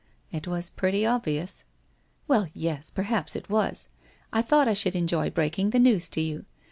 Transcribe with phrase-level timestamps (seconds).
[0.31, 1.63] ''It was pretty obvious/'
[2.27, 3.87] Well, yes, perhaps it was.
[4.33, 6.45] I thought I should enjoy breaking the news to you.